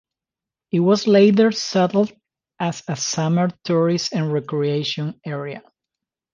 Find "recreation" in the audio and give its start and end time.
4.33-5.21